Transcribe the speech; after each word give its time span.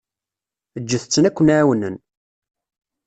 Ǧǧet-ten 0.83 1.27
aken-ɛawnen. 1.29 1.95